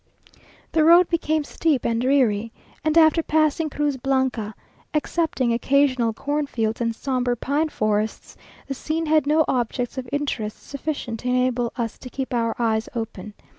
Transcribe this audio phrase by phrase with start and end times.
[0.71, 2.51] The road became steep and dreary,
[2.83, 4.55] and after passing Cruz Blanca,
[4.95, 8.35] excepting occasional cornfields and sombre pine forests,
[8.65, 12.89] the scene had no objects of interest sufficient to enable us to keep our eyes
[12.95, 13.35] open.